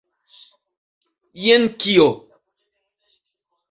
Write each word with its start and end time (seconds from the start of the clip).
Jen 1.43 1.69
kio! 1.85 2.09